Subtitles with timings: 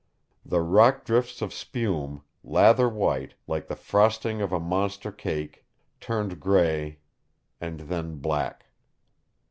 [0.43, 5.63] The rock drifts of spume, lather white, like the frosting of a monster cake,
[5.99, 6.97] turned gray
[7.59, 8.65] and then black.